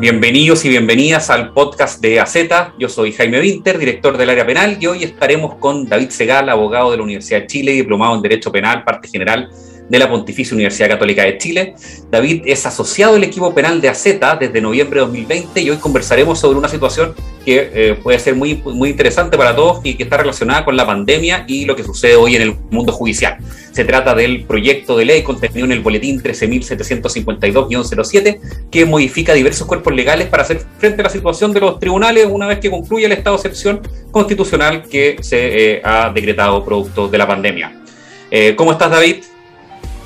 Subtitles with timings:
[0.00, 2.36] Bienvenidos y bienvenidas al podcast de AZ.
[2.78, 6.92] Yo soy Jaime Winter, director del área penal, y hoy estaremos con David Segal, abogado
[6.92, 9.50] de la Universidad de Chile, diplomado en Derecho Penal, parte general
[9.88, 11.74] de la Pontificia Universidad Católica de Chile.
[12.10, 14.04] David es asociado del equipo penal de AZ
[14.38, 18.56] desde noviembre de 2020 y hoy conversaremos sobre una situación que eh, puede ser muy,
[18.56, 22.14] muy interesante para todos y que está relacionada con la pandemia y lo que sucede
[22.16, 23.38] hoy en el mundo judicial.
[23.72, 29.94] Se trata del proyecto de ley contenido en el boletín 13.752-07 que modifica diversos cuerpos
[29.94, 33.12] legales para hacer frente a la situación de los tribunales una vez que concluye el
[33.12, 33.80] estado de excepción
[34.10, 37.82] constitucional que se eh, ha decretado producto de la pandemia.
[38.30, 39.16] Eh, ¿Cómo estás, David?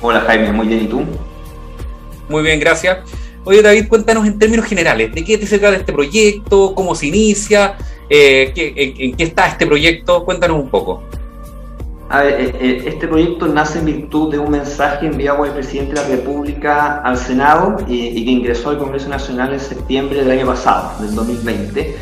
[0.05, 1.01] Hola Jaime, muy bien, ¿y tú?
[2.27, 3.09] Muy bien, gracias.
[3.45, 6.75] Oye David, cuéntanos en términos generales, ¿de qué te trata este proyecto?
[6.75, 7.77] ¿Cómo se inicia?
[8.09, 10.25] Eh, en, qué está este proyecto?
[10.25, 11.03] Cuéntanos un poco.
[12.09, 15.53] A ver, eh, eh, este proyecto nace en virtud de un mensaje enviado por el
[15.53, 20.31] presidente de la República al Senado y que ingresó al Congreso Nacional en septiembre del
[20.31, 21.95] año pasado, del 2020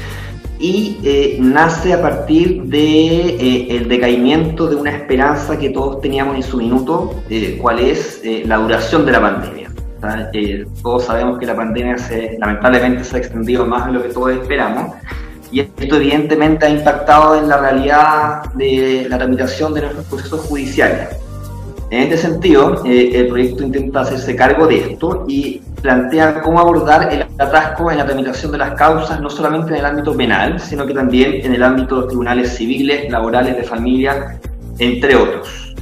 [0.62, 6.36] y eh, nace a partir de eh, el decaimiento de una esperanza que todos teníamos
[6.36, 9.72] en su minuto, eh, cuál es la duración de la pandemia.
[10.84, 14.32] todos sabemos que la pandemia se, lamentablemente se ha extendido más de lo que todos
[14.34, 14.94] esperamos
[15.52, 21.10] y esto evidentemente ha impactado en la realidad de la tramitación de nuestros procesos judiciales.
[21.90, 27.24] En este sentido, el proyecto intenta hacerse cargo de esto y plantea cómo abordar el
[27.38, 30.94] atasco en la tramitación de las causas, no solamente en el ámbito penal, sino que
[30.94, 34.40] también en el ámbito de los tribunales civiles, laborales, de familia,
[34.78, 35.76] entre otros.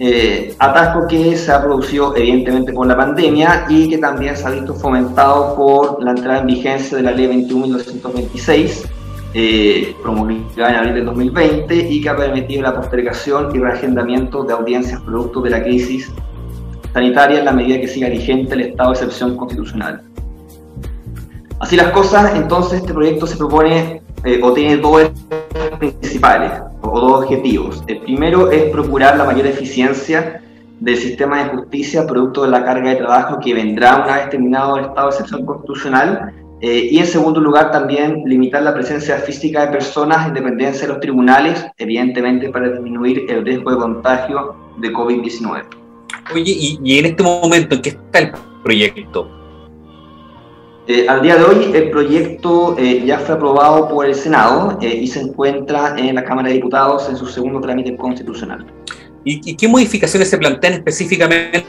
[0.00, 4.50] Eh, atasco que se ha producido evidentemente por la pandemia y que también se ha
[4.50, 8.88] visto fomentado por la entrada en vigencia de la ley 21.226,
[9.34, 14.52] eh, promulgada en abril del 2020 y que ha permitido la postergación y reagendamiento de
[14.52, 16.12] audiencias producto de la crisis
[16.94, 20.02] sanitaria en la medida que siga vigente el estado de excepción constitucional.
[21.58, 25.10] Así las cosas, entonces este proyecto se propone eh, o tiene dos
[25.78, 27.82] principales o dos objetivos.
[27.88, 30.40] El primero es procurar la mayor eficiencia
[30.80, 34.76] del sistema de justicia producto de la carga de trabajo que vendrá una vez terminado
[34.76, 39.66] el estado de excepción constitucional eh, y en segundo lugar también limitar la presencia física
[39.66, 44.92] de personas en dependencia de los tribunales, evidentemente para disminuir el riesgo de contagio de
[44.92, 45.83] COVID-19.
[46.32, 49.30] Oye, y, en este momento, ¿en qué está el proyecto?
[50.86, 54.88] Eh, al día de hoy el proyecto eh, ya fue aprobado por el Senado eh,
[54.88, 58.66] y se encuentra en la Cámara de Diputados en su segundo trámite constitucional.
[59.24, 61.64] ¿Y, qué modificaciones se plantean específicamente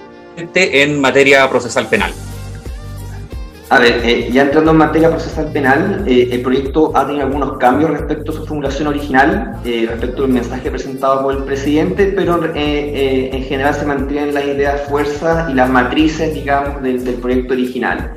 [0.54, 2.14] en materia procesal penal?
[3.70, 7.58] A ver, eh, ya entrando en materia procesal penal, eh, el proyecto ha tenido algunos
[7.58, 12.40] cambios respecto a su formulación original, eh, respecto al mensaje presentado por el presidente, pero
[12.53, 18.14] en general se mantienen las ideas fuerzas y las matrices, digamos, del, proyecto original.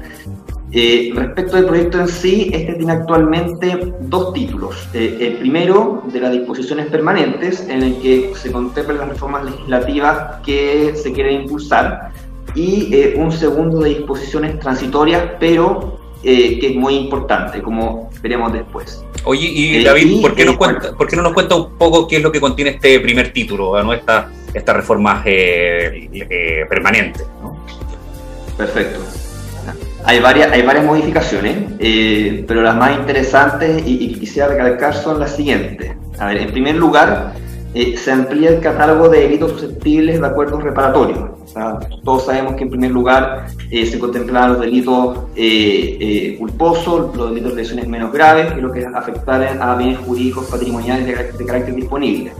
[1.14, 4.86] respecto al proyecto en sí, este tiene actualmente dos títulos.
[4.92, 10.92] el primero, de las disposiciones permanentes, en el que se contemplan las reformas legislativas que
[10.94, 12.12] se quieren impulsar
[12.54, 18.52] y eh, un segundo de disposiciones transitorias, pero eh, que es muy importante, como veremos
[18.52, 19.04] después.
[19.24, 22.08] Oye, y eh, David, ¿por, qué nos cuenta, ¿por qué no nos cuenta un poco
[22.08, 23.92] qué es lo que contiene este primer título, ¿no?
[23.92, 25.22] esta, esta reforma
[26.68, 27.24] permanente?
[28.56, 29.00] Perfecto.
[30.04, 31.56] Hay varias, hay varias modificaciones,
[32.46, 35.92] pero las más interesantes y, y quisiera recalcar son las siguientes.
[36.18, 37.34] A ver, en primer lugar,
[37.74, 41.18] eh, se amplía el catálogo de delitos susceptibles de acuerdos reparatorios.
[42.02, 47.54] todos sabemos que en primer lugar eh, se contemplan los delitos eh, culposos, los delitos
[47.54, 52.32] de lesiones menos graves, que lo que afectar a bienes jurídicos patrimoniales de, carácter disponible.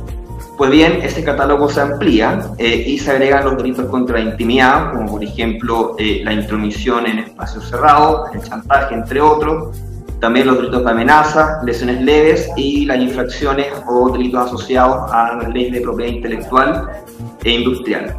[0.56, 5.06] Pues bien, ese catálogo se amplía y se agregan los delitos contra la intimidad, como
[5.12, 9.76] por ejemplo la intromisión en espacios cerrados, el chantaje, entre otros,
[10.20, 15.48] también los delitos de amenaza, lesiones leves y las infracciones o delitos asociados a las
[15.52, 16.90] leyes de propiedad intelectual
[17.44, 18.16] e industrial.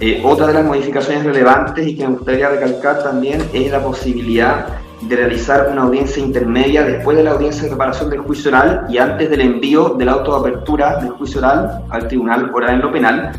[0.00, 4.66] Eh, otra de las modificaciones relevantes y que me gustaría recalcar también es la posibilidad
[5.02, 8.98] de realizar una audiencia intermedia después de la audiencia de reparación del juicio oral y
[8.98, 12.90] antes del envío del auto de apertura del juicio oral al tribunal oral en lo
[12.90, 13.32] penal.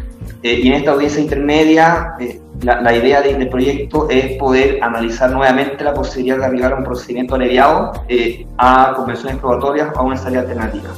[0.46, 5.84] Eh, y en esta audiencia intermedia eh, la, idea del proyecto es poder analizar nuevamente
[5.84, 10.18] la posibilidad de arribar a un procedimiento aliviado eh, a convenciones probatorias o a una
[10.18, 10.90] salida alternativa.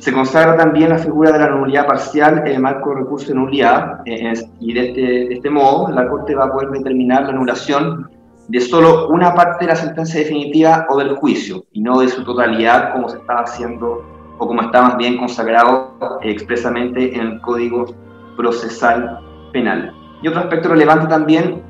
[0.00, 3.36] Se consagra también la figura de la nulidad parcial en el marco de recurso de
[3.36, 7.30] nulidad eh, y de este, de este modo la Corte va a poder determinar la
[7.30, 8.10] anulación
[8.48, 12.22] de solo una parte de la sentencia definitiva o del juicio y no de su
[12.22, 14.04] totalidad como se estaba haciendo
[14.36, 18.11] o como está bien consagrado eh, expresamente en el Código
[18.42, 19.20] Procesal
[19.52, 19.94] Penal.
[20.20, 21.62] Y otro aspecto relevante también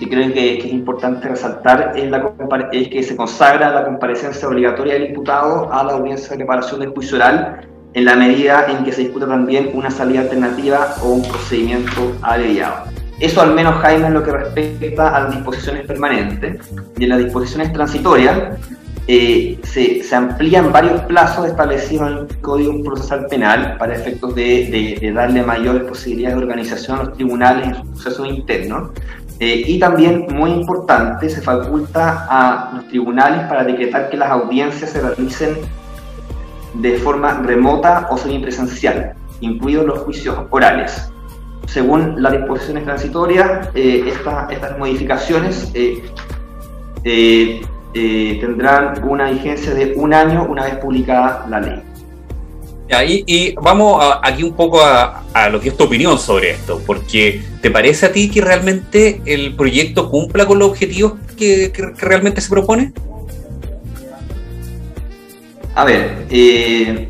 [0.00, 2.34] que creo que, es importante resaltar es, la,
[2.72, 6.90] es que se consagra la comparecencia obligatoria del imputado a la audiencia de preparación del
[6.90, 11.22] juicio oral en la medida en que se discuta también una salida alternativa o un
[11.22, 12.84] procedimiento abreviado.
[13.20, 16.70] Eso al menos, Jaime, en lo que respecta a las disposiciones permanentes.
[16.98, 18.58] Y en las disposiciones transitorias
[19.08, 25.42] eh, se, amplían varios plazos establecidos en el Código Procesal Penal para efectos de, darle
[25.42, 28.90] mayores posibilidades de organización a los tribunales en sus procesos internos.
[29.38, 34.90] Eh, y también, muy importante, se faculta a los tribunales para decretar que las audiencias
[34.90, 35.56] se realicen
[36.74, 41.12] de forma remota o semipresencial, incluidos los juicios orales.
[41.66, 45.70] Según las disposiciones transitorias, eh, estas modificaciones
[47.98, 51.82] eh, tendrán una vigencia de un año una vez publicada la ley.
[53.08, 57.40] Y, y vamos aquí un poco a, lo que es tu opinión sobre esto, porque
[57.62, 62.50] ¿te parece a ti que realmente el proyecto cumpla con los objetivos que realmente se
[62.50, 62.92] propone?
[65.74, 67.08] A ver, eh,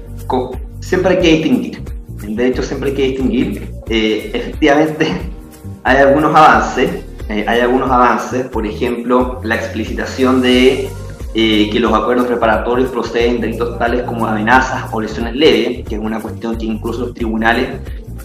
[0.81, 1.83] siempre hay que distinguir.
[2.23, 3.73] De hecho, siempre hay que distinguir.
[3.88, 5.09] Eh, efectivamente,
[5.83, 7.06] hay algunos avances.
[7.28, 10.90] Eh, hay algunos avances, por ejemplo, la explicitación de
[11.34, 16.00] que los acuerdos preparatorios proceden de delitos tales como amenazas o lesiones leves, que es
[16.00, 17.78] una cuestión que incluso los tribunales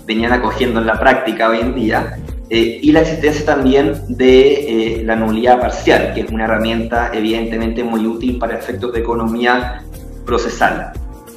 [0.06, 2.18] venían acogiendo en la práctica hoy en día,
[2.50, 8.40] y la existencia también de la nulidad parcial, que es una herramienta evidentemente muy útil
[8.40, 9.84] para efectos de economía
[10.26, 10.94] procesal.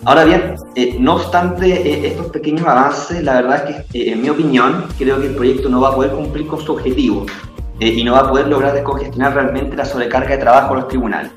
[0.06, 4.20] Ahora bien, eh, no obstante eh, estos pequeños avances, la verdad es que, eh, en
[4.20, 7.24] mi opinión, creo que el proyecto no va a poder cumplir con su objetivo
[7.80, 11.32] y no va a poder lograr descongestionar realmente la sobrecarga de trabajo a los tribunales.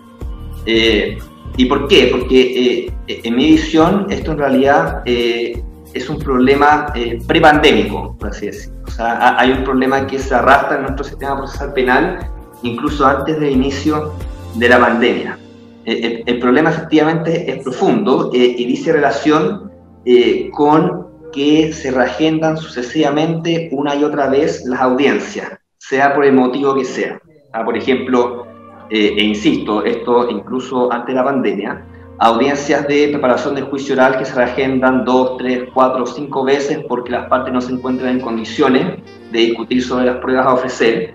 [0.66, 2.10] ¿Y por qué?
[2.12, 6.94] Porque en mi visión esto en realidad es un problema
[7.26, 8.78] prepandémico, por así decirlo.
[8.86, 12.20] O sea, hay un problema que se arrastra en nuestro sistema procesal penal
[12.64, 14.14] incluso antes del inicio
[14.56, 15.38] de la pandemia.
[15.86, 19.72] Eh, el, problema efectivamente es profundo eh, y dice relación
[20.06, 26.34] eh, con que se reagendan sucesivamente una y otra vez las audiencias, sea por el
[26.34, 27.20] motivo que sea.
[27.54, 28.46] Ah, por ejemplo,
[28.90, 31.86] e insisto, esto incluso antes de la pandemia,
[32.20, 37.12] audiencias de preparación del juicio oral que se reagendan dos, tres, cuatro, cinco veces porque
[37.12, 38.98] las partes no se encuentran en condiciones
[39.32, 41.14] de discutir sobre las pruebas a ofrecer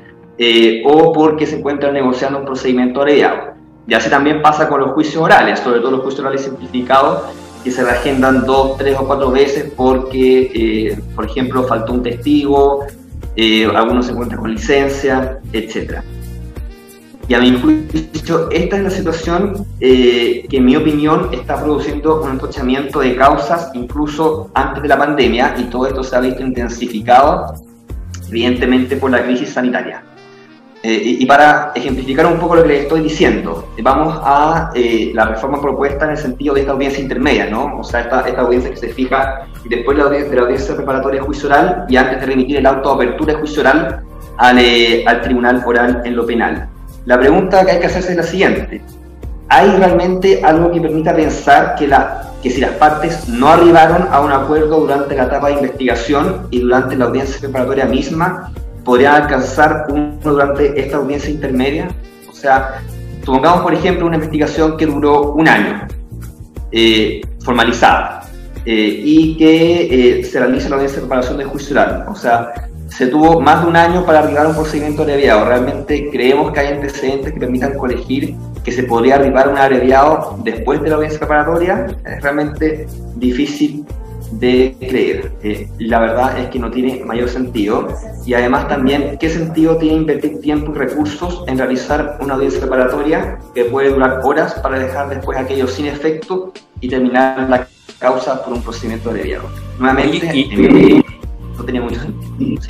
[0.84, 3.52] o porque se encuentran negociando un procedimiento abreviado.
[3.86, 7.22] Y así también pasa con los juicios orales, sobre todo los juicios orales simplificados,
[7.62, 12.86] que se reagendan dos, tres o cuatro veces porque, eh, por ejemplo, faltó un testigo,
[13.36, 16.00] eh, algunos se encuentran con licencia, etc.
[17.28, 22.22] Y a mi juicio, esta es la situación eh, que, en mi opinión, está produciendo
[22.22, 26.42] un entochamiento de causas incluso antes de la pandemia, y todo esto se ha visto
[26.42, 27.54] intensificado,
[28.28, 30.02] evidentemente, por la crisis sanitaria.
[30.84, 35.26] Eh, y, para ejemplificar un poco lo que les estoy diciendo, vamos a eh, la
[35.26, 37.78] reforma propuesta en el sentido de esta audiencia intermedia, ¿no?
[37.78, 40.74] O sea, esta, esta audiencia que se fija después de la, audiencia, de la audiencia
[40.74, 44.02] preparatoria de juicio oral y antes de remitir el auto de apertura de juicio oral
[44.38, 46.68] al, eh, al tribunal oral en lo penal.
[47.04, 48.82] La pregunta que hay que hacerse es la siguiente.
[49.48, 54.20] ¿Hay realmente algo que permita pensar que, la, que si las partes no arribaron a
[54.20, 58.50] un acuerdo durante la etapa de investigación y durante la audiencia preparatoria misma,
[58.84, 61.88] podría alcanzar uno durante esta audiencia intermedia.
[62.28, 62.82] O sea,
[63.24, 65.86] supongamos, por ejemplo, una investigación que duró un año,
[66.70, 68.22] eh, formalizada,
[68.64, 72.06] eh, y que eh, se realiza la audiencia de preparación del juicio oral.
[72.08, 72.52] O sea,
[72.88, 75.44] se tuvo más de un año para arribar un procedimiento abreviado.
[75.44, 80.80] Realmente creemos que hay antecedentes que permitan colegir que se podría arribar un abreviado después
[80.82, 81.86] de la audiencia preparatoria.
[82.04, 82.86] Es realmente
[83.16, 83.84] difícil
[84.32, 85.32] de creer.
[85.42, 87.88] Eh, la verdad es que no tiene mayor sentido.
[88.26, 93.38] Y además también, ¿qué sentido tiene invertir tiempo y recursos en realizar una audiencia preparatoria
[93.54, 98.54] que puede durar horas para dejar después aquello sin efecto y terminar la causa por
[98.54, 99.48] un procedimiento abreviado?
[99.78, 100.26] Nuevamente,
[101.56, 102.62] no tenía mucho sentido.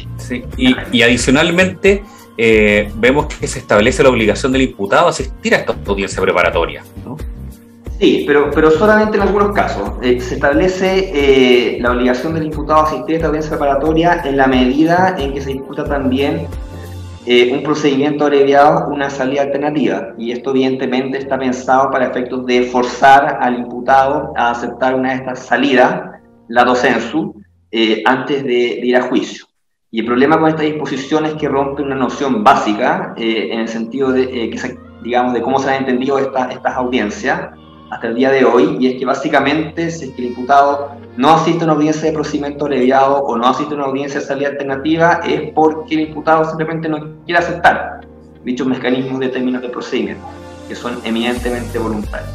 [0.57, 2.03] Y, adicionalmente,
[2.37, 6.83] eh, vemos que se establece la obligación del imputado a asistir a esta audiencia preparatoria.
[7.05, 7.17] ¿no?
[8.03, 9.93] Sí, pero, pero solamente en algunos casos.
[10.03, 14.37] Eh, se establece eh, la obligación del imputado a asistir a esta audiencia preparatoria en
[14.37, 16.49] la medida en que se disputa también
[17.27, 20.15] eh, un procedimiento abreviado, una salida alternativa.
[20.19, 25.19] Y esto evidentemente está pensado para efectos de forzar al imputado a aceptar una de
[25.19, 26.03] estas salidas,
[26.49, 27.41] la docensu,
[28.05, 29.45] antes de, ir a juicio.
[29.93, 34.11] Y el problema con esta disposición es que rompe una noción básica en el sentido
[34.11, 37.62] de, que digamos, de cómo se han entendido estas audiencias
[37.93, 41.35] hasta el día de hoy, y es que básicamente si es que el imputado no
[41.35, 44.49] asiste a una audiencia de procedimiento abreviado o no asiste a una audiencia de salida
[44.49, 48.01] alternativa es porque el imputado simplemente no quiere aceptar
[48.45, 50.25] dichos mecanismos de términos de procedimiento,
[50.69, 52.31] que son eminentemente voluntarios.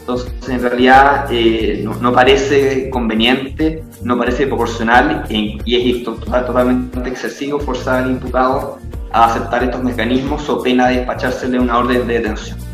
[0.00, 8.02] Entonces, en realidad eh, no, parece conveniente, no parece proporcional y, es totalmente excesivo forzar
[8.02, 8.78] al imputado
[9.12, 12.71] a aceptar estos mecanismos o pena de despachársele una orden de detención.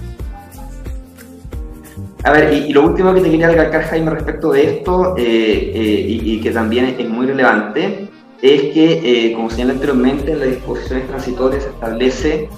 [2.25, 6.07] A ver, y, lo último que te quería recalcar, Jaime, respecto de esto, eh, eh,
[6.09, 8.09] y, que también es, muy relevante,
[8.43, 12.49] es que, como señalé anteriormente, en las disposiciones transitorias se establece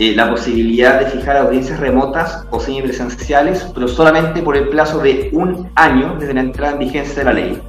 [0.00, 5.28] eh, la posibilidad de fijar audiencias remotas o semipresenciales, pero solamente por el plazo de
[5.32, 7.62] un año desde la entrada en vigencia de la ley.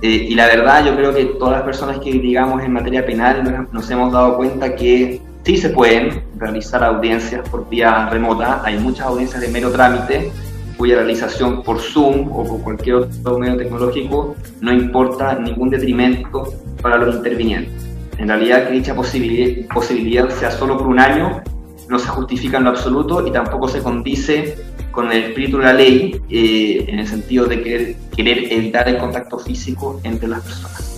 [0.00, 3.66] Eh, y la verdad, yo creo que todas las personas que digamos en materia penal
[3.72, 8.62] nos, hemos dado cuenta que sí se pueden realizar audiencias por vía remota.
[8.64, 10.30] Hay muchas audiencias de mero trámite
[10.78, 16.96] cuya realización por Zoom o por cualquier otro medio tecnológico no importa ningún detrimento para
[16.96, 17.86] los intervinientes.
[18.16, 21.42] En realidad que dicha posibilidad, sea solo por un año
[21.88, 24.56] no se justifica en lo absoluto y tampoco se condice
[24.90, 29.38] con el espíritu de la ley eh, en el sentido de querer evitar el contacto
[29.38, 30.97] físico entre las personas.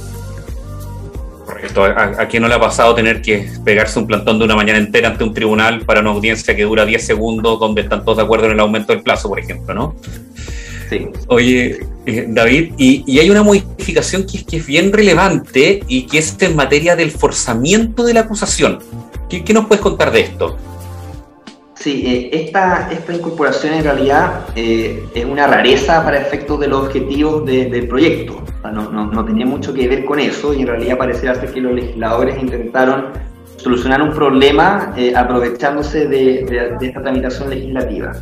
[1.60, 1.84] Correcto.
[1.84, 5.08] ¿A, quién no le ha pasado tener que pegarse un plantón de una mañana entera
[5.08, 8.46] ante un tribunal para una audiencia que dura 10 segundos donde están todos de acuerdo
[8.46, 9.94] en el aumento del plazo, por ejemplo, ¿no?
[11.28, 16.18] Oye, eh, David, y, hay una modificación que es, que es bien relevante y que
[16.18, 18.80] es en materia del forzamiento de la acusación.
[19.28, 20.56] ¿Qué, nos puedes contar de esto?
[21.80, 26.86] Sí, eh, esta, esta incorporación en realidad eh, es una rareza para efectos de los
[26.86, 28.42] objetivos del proyecto.
[28.72, 31.72] no, no, tenía mucho que ver con eso y en realidad parece ser que los
[31.72, 33.06] legisladores intentaron
[33.56, 38.12] solucionar un problema aprovechándose de, de, esta tramitación legislativa.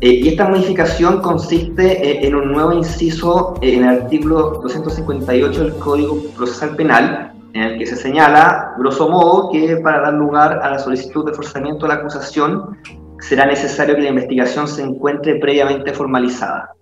[0.00, 5.64] Eh, y esta modificación consiste eh, en un nuevo inciso eh, en el artículo 258
[5.64, 10.60] del Código Procesal Penal, en el que se señala, grosso modo, que para dar lugar
[10.62, 12.78] a la solicitud de forzamiento de la acusación
[13.20, 16.72] será necesario que la investigación se encuentre previamente formalizada.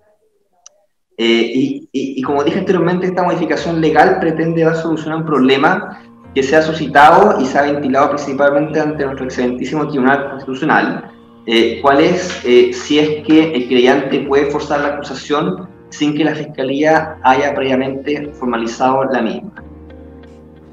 [1.18, 6.02] y, y, como dije anteriormente, esta modificación legal pretende dar solución a un problema
[6.36, 11.10] que se ha suscitado y se ha ventilado principalmente ante nuestro excelentísimo Tribunal Constitucional,
[11.46, 16.24] eh, cuál es eh, si es que el creyente puede forzar la acusación sin que
[16.24, 19.64] la fiscalía haya previamente formalizado la misma.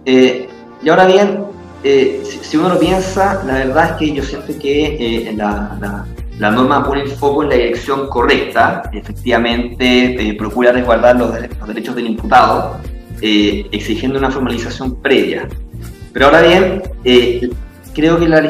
[0.05, 0.47] Eh,
[0.83, 1.45] y ahora bien,
[1.83, 6.05] si, uno lo piensa, la verdad es que yo siento que la,
[6.39, 11.33] la, norma pone el foco en la dirección correcta, efectivamente procura resguardar los,
[11.67, 12.77] derechos del imputado,
[13.21, 15.47] exigiendo una formalización previa.
[16.11, 16.81] Pero ahora bien,
[17.93, 18.41] creo que la,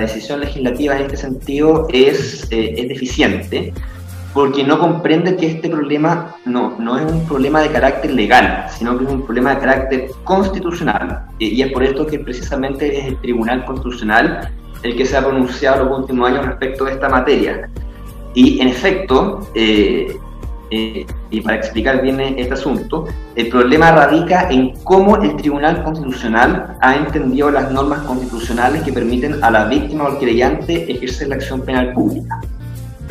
[0.00, 3.72] decisión legislativa en este sentido eh, es, deficiente
[4.38, 8.96] porque no comprende que este problema no, no es un problema de carácter legal, sino
[8.96, 11.24] que es un problema de carácter constitucional.
[11.40, 14.48] y es por esto que precisamente es el Tribunal Constitucional
[14.84, 17.68] el que se ha pronunciado los últimos años respecto a esta materia.
[18.32, 20.16] Y en efecto, eh,
[20.70, 26.76] eh, y para explicar bien este asunto, el problema radica en cómo el Tribunal Constitucional
[26.80, 31.34] ha entendido las normas constitucionales que permiten a la víctima o al creyente ejercer la
[31.34, 32.40] acción penal pública.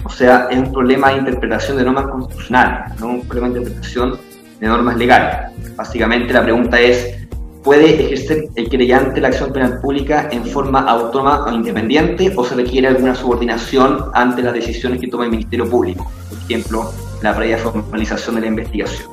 [0.07, 4.17] O sea, es un problema de interpretación de normas constitucionales, no un problema de interpretación
[4.57, 5.51] de normas legales.
[5.75, 7.27] Básicamente la pregunta es,
[7.61, 12.55] ¿puede ejercer el creyente la acción penal pública en forma autónoma o independiente o se
[12.55, 16.09] requiere alguna subordinación ante las decisiones que toma el Ministerio Público?
[16.29, 16.89] Por ejemplo,
[17.21, 19.09] la previa formalización de la investigación.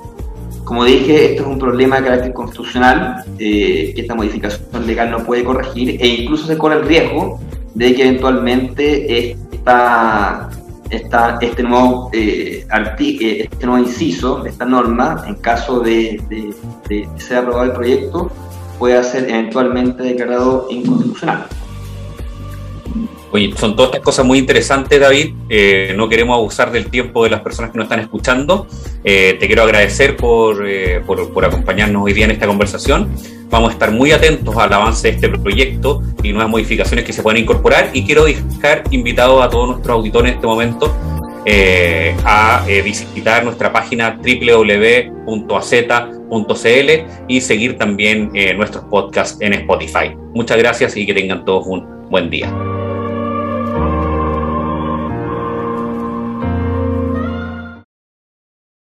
[0.62, 5.24] Como dije, esto es un problema de carácter constitucional eh, que esta modificación legal no
[5.24, 7.40] puede corregir e incluso se corre el riesgo
[7.74, 10.50] de que eventualmente esta,
[10.90, 16.54] esta, este, nuevo, eh, eh, este nuevo inciso, esta norma, en caso de, de,
[16.88, 18.30] de ser aprobado el proyecto,
[18.78, 21.46] pueda ser eventualmente declarado inconstitucional.
[23.56, 25.34] Son todas estas cosas muy interesantes, David.
[25.48, 28.68] Eh, no queremos abusar del tiempo de las personas que nos están escuchando.
[29.02, 30.16] Eh, te quiero agradecer
[30.64, 33.12] eh, por, por, acompañarnos hoy día en esta conversación.
[33.50, 37.24] Vamos a estar muy atentos al avance de este proyecto y nuevas modificaciones que se
[37.24, 37.90] puedan incorporar.
[37.92, 40.94] Y quiero dejar invitados a todos nuestros auditores en este momento
[42.24, 45.26] a visitar nuestra página www.az.cl
[47.26, 50.16] y seguir también nuestros podcasts en Spotify.
[50.34, 52.73] Muchas gracias y que tengan todos un buen día.